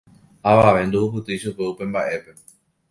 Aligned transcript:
Avave 0.49 0.81
ndohupytýi 0.87 1.37
chupe 1.41 1.63
upe 1.71 1.83
mbaʼépe. 1.91 2.31